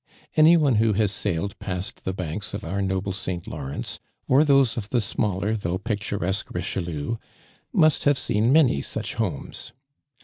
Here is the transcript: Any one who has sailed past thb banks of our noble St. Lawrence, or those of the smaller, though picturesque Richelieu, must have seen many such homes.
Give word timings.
Any 0.35 0.57
one 0.57 0.77
who 0.77 0.93
has 0.93 1.11
sailed 1.11 1.59
past 1.59 2.05
thb 2.05 2.15
banks 2.15 2.55
of 2.55 2.63
our 2.63 2.81
noble 2.81 3.13
St. 3.13 3.45
Lawrence, 3.45 3.99
or 4.27 4.43
those 4.43 4.75
of 4.75 4.89
the 4.89 4.99
smaller, 4.99 5.55
though 5.55 5.77
picturesque 5.77 6.49
Richelieu, 6.51 7.17
must 7.71 8.05
have 8.05 8.17
seen 8.17 8.51
many 8.51 8.81
such 8.81 9.13
homes. 9.13 9.73